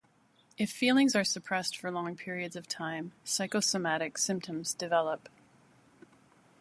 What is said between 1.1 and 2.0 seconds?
are suppressed for